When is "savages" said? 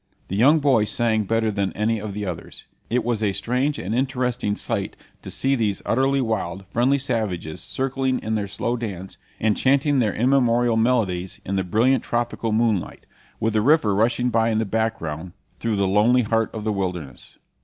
6.97-7.61